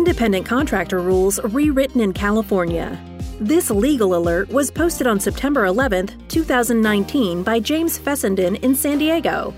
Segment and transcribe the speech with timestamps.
[0.00, 2.98] independent contractor rules rewritten in California.
[3.38, 9.52] This legal alert was posted on September 11, 2019, by James Fessenden in San Diego.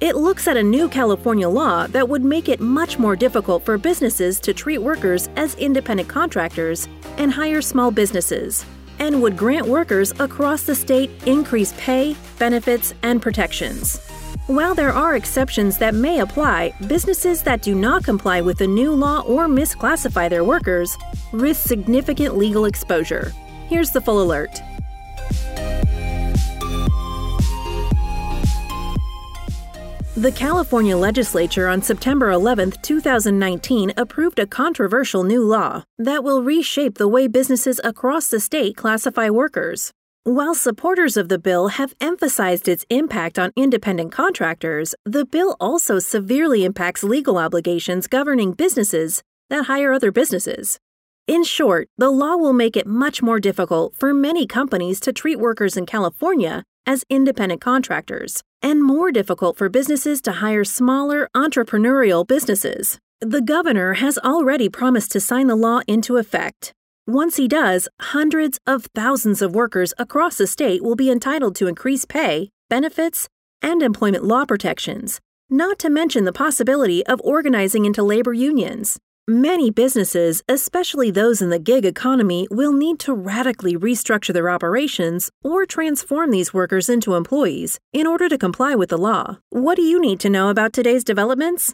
[0.00, 3.76] It looks at a new California law that would make it much more difficult for
[3.76, 6.88] businesses to treat workers as independent contractors
[7.18, 8.64] and hire small businesses,
[8.98, 14.00] and would grant workers across the state increased pay, benefits, and protections.
[14.46, 18.92] While there are exceptions that may apply, businesses that do not comply with the new
[18.92, 20.96] law or misclassify their workers
[21.32, 23.32] risk significant legal exposure.
[23.66, 24.62] Here's the full alert.
[30.16, 36.98] The California legislature on September 11, 2019, approved a controversial new law that will reshape
[36.98, 39.92] the way businesses across the state classify workers.
[40.26, 46.00] While supporters of the bill have emphasized its impact on independent contractors, the bill also
[46.00, 50.80] severely impacts legal obligations governing businesses that hire other businesses.
[51.28, 55.38] In short, the law will make it much more difficult for many companies to treat
[55.38, 62.26] workers in California as independent contractors, and more difficult for businesses to hire smaller, entrepreneurial
[62.26, 62.98] businesses.
[63.20, 66.72] The governor has already promised to sign the law into effect.
[67.08, 71.68] Once he does, hundreds of thousands of workers across the state will be entitled to
[71.68, 73.28] increased pay, benefits,
[73.62, 78.98] and employment law protections, not to mention the possibility of organizing into labor unions.
[79.28, 85.30] Many businesses, especially those in the gig economy, will need to radically restructure their operations
[85.44, 89.38] or transform these workers into employees in order to comply with the law.
[89.50, 91.72] What do you need to know about today's developments?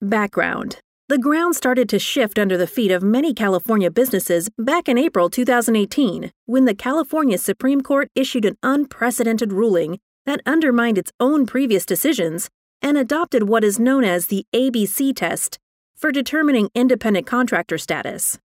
[0.00, 4.98] Background The ground started to shift under the feet of many California businesses back in
[4.98, 11.46] April 2018 when the California Supreme Court issued an unprecedented ruling that undermined its own
[11.46, 12.50] previous decisions
[12.82, 15.60] and adopted what is known as the ABC test
[15.94, 18.40] for determining independent contractor status.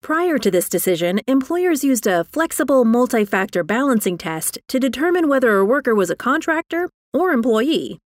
[0.00, 5.56] Prior to this decision, employers used a flexible multi factor balancing test to determine whether
[5.56, 7.98] a worker was a contractor or employee.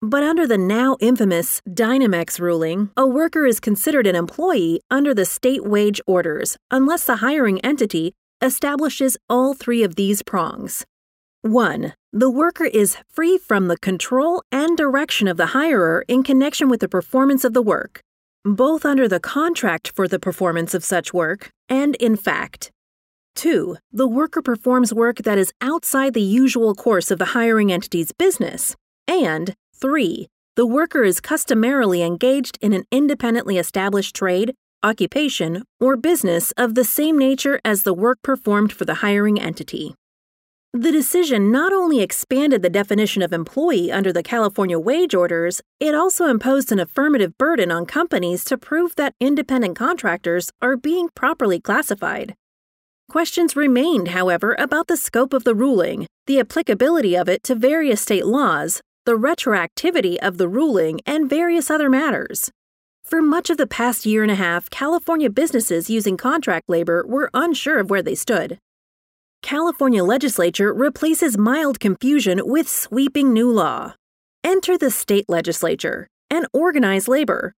[0.00, 5.24] But under the now infamous Dynamex ruling, a worker is considered an employee under the
[5.24, 10.84] state wage orders unless the hiring entity establishes all three of these prongs.
[11.42, 11.94] 1.
[12.12, 16.80] The worker is free from the control and direction of the hirer in connection with
[16.80, 18.02] the performance of the work
[18.56, 22.70] both under the contract for the performance of such work and in fact.
[23.36, 23.76] 2.
[23.92, 28.74] The worker performs work that is outside the usual course of the hiring entity's business.
[29.06, 30.26] And 3.
[30.56, 36.84] The worker is customarily engaged in an independently established trade, occupation, or business of the
[36.84, 39.94] same nature as the work performed for the hiring entity.
[40.72, 45.94] The decision not only expanded the definition of employee under the California wage orders, it
[45.94, 51.58] also imposed an affirmative burden on companies to prove that independent contractors are being properly
[51.58, 52.34] classified.
[53.08, 58.02] Questions remained, however, about the scope of the ruling, the applicability of it to various
[58.02, 62.52] state laws, the retroactivity of the ruling, and various other matters.
[63.02, 67.30] For much of the past year and a half, California businesses using contract labor were
[67.32, 68.58] unsure of where they stood.
[69.40, 73.94] California legislature replaces mild confusion with sweeping new law.
[74.44, 77.54] Enter the state legislature and organize labor.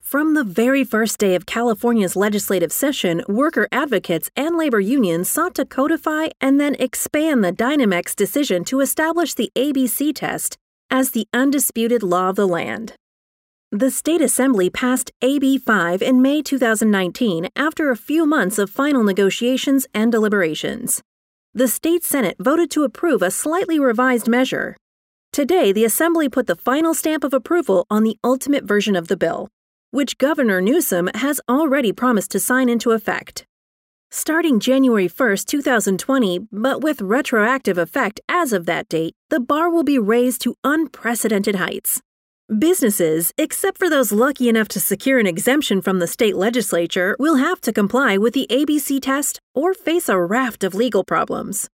[0.00, 5.54] From the very first day of California's legislative session, worker advocates and labor unions sought
[5.54, 10.58] to codify and then expand the Dynamex decision to establish the ABC test
[10.92, 12.92] as the undisputed law of the land.
[13.72, 19.02] The State Assembly passed AB 5 in May 2019 after a few months of final
[19.02, 21.00] negotiations and deliberations.
[21.54, 24.76] The State Senate voted to approve a slightly revised measure.
[25.32, 29.16] Today, the Assembly put the final stamp of approval on the ultimate version of the
[29.16, 29.48] bill,
[29.90, 33.46] which Governor Newsom has already promised to sign into effect.
[34.14, 39.84] Starting January 1, 2020, but with retroactive effect as of that date, the bar will
[39.84, 42.02] be raised to unprecedented heights.
[42.58, 47.36] Businesses, except for those lucky enough to secure an exemption from the state legislature, will
[47.36, 51.70] have to comply with the ABC test or face a raft of legal problems.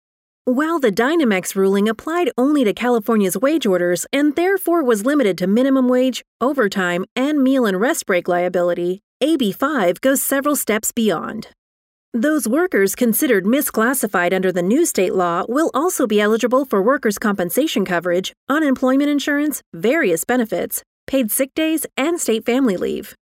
[0.46, 5.46] While the Dynamex ruling applied only to California's wage orders and therefore was limited to
[5.46, 11.48] minimum wage, overtime, and meal and rest break liability, AB 5 goes several steps beyond.
[12.14, 17.18] Those workers considered misclassified under the new state law will also be eligible for workers'
[17.18, 23.14] compensation coverage, unemployment insurance, various benefits, paid sick days, and state family leave.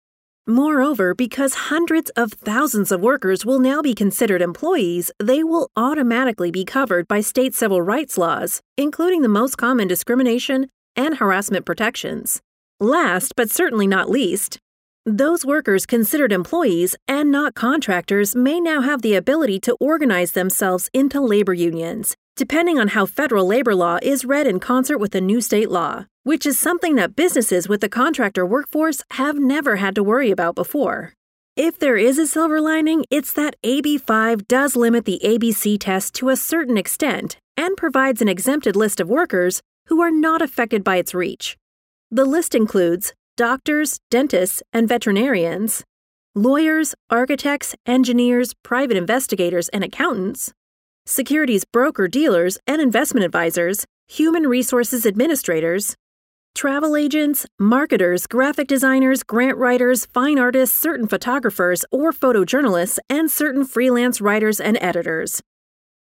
[0.45, 6.51] Moreover, because hundreds of thousands of workers will now be considered employees, they will automatically
[6.51, 10.67] be covered by state civil rights laws, including the most common discrimination
[10.97, 12.41] and harassment protections.
[12.81, 14.59] Last, but certainly not least,
[15.07, 20.91] Those workers considered employees and not contractors may now have the ability to organize themselves
[20.93, 25.21] into labor unions, depending on how federal labor law is read in concert with the
[25.23, 29.95] new state law, which is something that businesses with the contractor workforce have never had
[29.95, 31.15] to worry about before.
[31.57, 36.29] If there is a silver lining, it's that AB5 does limit the ABC test to
[36.29, 40.97] a certain extent and provides an exempted list of workers who are not affected by
[40.97, 41.57] its reach.
[42.11, 45.85] The list includes doctors, dentists, and veterinarians,
[46.35, 50.53] lawyers, architects, engineers, private investigators, and accountants,
[51.07, 55.97] securities broker dealers and investment advisors, human resources administrators,
[56.55, 63.65] travel agents, marketers, graphic designers, grant writers, fine artists, certain photographers or photojournalists, and certain
[63.65, 65.41] freelance writers and editors.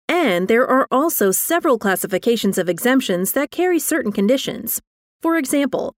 [0.07, 4.81] And there are also several classifications of exemptions that carry certain conditions.
[5.21, 5.95] For example,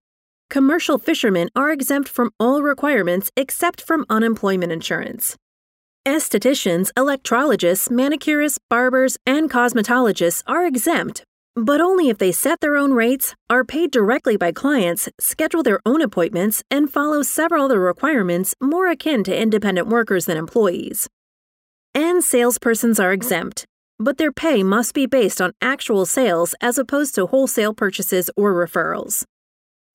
[0.50, 5.36] commercial fishermen are exempt from all requirements except from unemployment insurance.
[6.06, 11.22] Estheticians, electrologists, manicurists, barbers, and cosmetologists are exempt,
[11.54, 15.80] but only if they set their own rates, are paid directly by clients, schedule their
[15.84, 21.08] own appointments, and follow several other requirements more akin to independent workers than employees.
[21.94, 23.64] And salespersons are exempt,
[23.98, 28.54] but their pay must be based on actual sales as opposed to wholesale purchases or
[28.54, 29.24] referrals.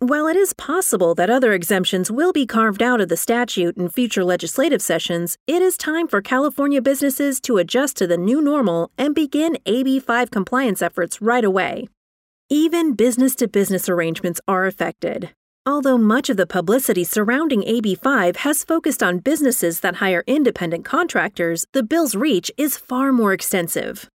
[0.06, 3.88] While it is possible that other exemptions will be carved out of the statute in
[3.88, 8.92] future legislative sessions, it is time for California businesses to adjust to the new normal
[8.98, 11.88] and begin AB 5 compliance efforts right away.
[12.50, 15.30] Even business to business arrangements are affected.
[15.66, 20.84] Although much of the publicity surrounding AB 5 has focused on businesses that hire independent
[20.84, 24.10] contractors, the bill's reach is far more extensive.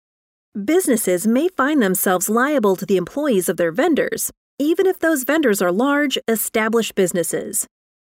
[0.66, 5.62] Businesses may find themselves liable to the employees of their vendors, even if those vendors
[5.62, 7.68] are large, established businesses.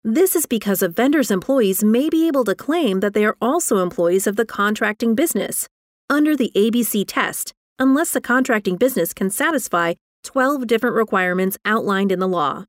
[0.04, 3.78] This is because a vendor's employees may be able to claim that they are also
[3.78, 5.68] employees of the contracting business
[6.10, 9.94] under the ABC test, unless the contracting business can satisfy
[10.24, 12.66] 12 different requirements outlined in the law.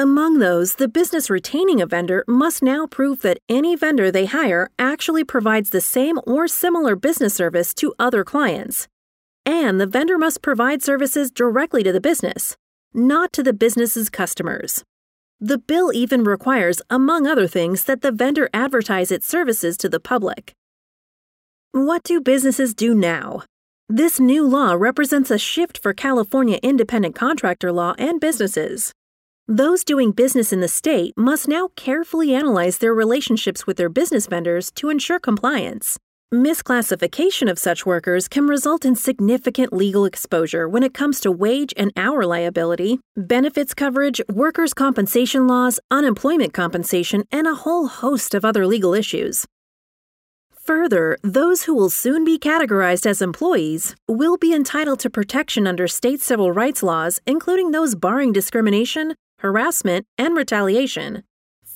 [0.00, 4.70] Among those, the business retaining a vendor must now prove that any vendor they hire
[4.78, 8.86] actually provides the same or similar business service to other clients.
[9.44, 12.56] And the vendor must provide services directly to the business,
[12.98, 14.84] not to the business's customers.
[15.40, 20.00] The bill even requires, among other things, that the vendor advertise its services to the
[20.00, 20.52] public.
[21.72, 23.44] What do businesses do now?
[23.88, 28.92] This new law represents a shift for California independent contractor law and businesses.
[29.46, 34.26] Those doing business in the state must now carefully analyze their relationships with their business
[34.26, 35.98] vendors to ensure compliance.
[36.32, 41.72] Misclassification of such workers can result in significant legal exposure when it comes to wage
[41.74, 48.44] and hour liability, benefits coverage, workers' compensation laws, unemployment compensation, and a whole host of
[48.44, 49.46] other legal issues.
[50.66, 55.88] Further, those who will soon be categorized as employees will be entitled to protection under
[55.88, 61.22] state civil rights laws, including those barring discrimination, harassment, and retaliation.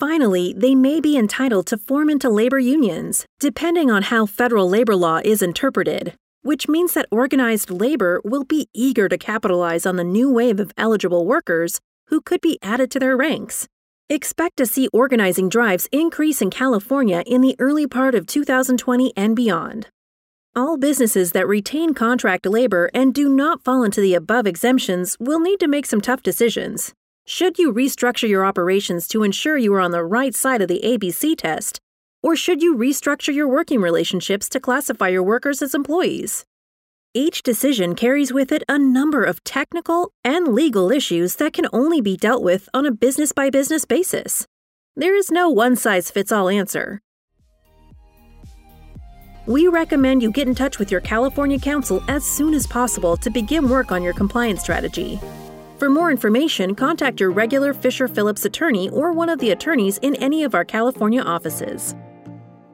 [0.02, 4.96] Finally, they may be entitled to form into labor unions, depending on how federal labor
[4.96, 6.12] law is interpreted,
[6.42, 10.72] which means that organized labor will be eager to capitalize on the new wave of
[10.76, 11.78] eligible workers
[12.08, 13.68] who could be added to their ranks.
[14.08, 19.36] Expect to see organizing drives increase in California in the early part of 2020 and
[19.36, 19.86] beyond.
[20.56, 25.38] All businesses that retain contract labor and do not fall into the above exemptions will
[25.38, 26.92] need to make some tough decisions.
[27.34, 30.82] Should you restructure your operations to ensure you are on the right side of the
[30.84, 31.80] ABC test?
[32.22, 36.44] Or should you restructure your working relationships to classify your workers as employees?
[37.14, 42.02] Each decision carries with it a number of technical and legal issues that can only
[42.02, 44.46] be dealt with on a business by business basis.
[44.94, 47.00] There is no one size fits all answer.
[49.46, 53.30] We recommend you get in touch with your California Counsel as soon as possible to
[53.30, 55.18] begin work on your compliance strategy.
[55.82, 60.14] For more information, contact your regular Fisher Phillips attorney or one of the attorneys in
[60.14, 61.96] any of our California offices.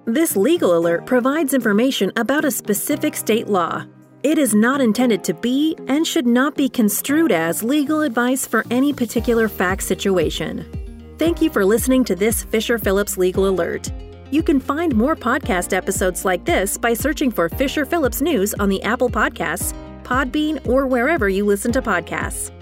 [0.04, 3.86] This legal alert provides information about a specific state law.
[4.22, 8.62] It is not intended to be and should not be construed as legal advice for
[8.70, 10.70] any particular fact situation.
[11.16, 13.90] Thank you for listening to this Fisher Phillips Legal Alert.
[14.30, 18.68] You can find more podcast episodes like this by searching for Fisher Phillips News on
[18.68, 19.72] the Apple Podcasts,
[20.02, 22.52] Podbean, or wherever you listen to podcasts.